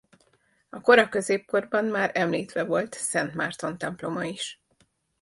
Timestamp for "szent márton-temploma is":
2.93-4.63